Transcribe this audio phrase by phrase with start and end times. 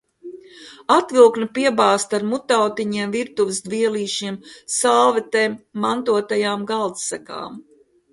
[0.93, 4.39] Atviktne piebāzta ar mutautiņiem, virtuves dvielīšiem,
[4.77, 7.61] salvetēm un mantotajām galdsegām.